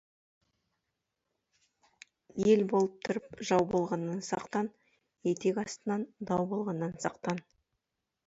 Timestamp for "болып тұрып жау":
2.71-3.67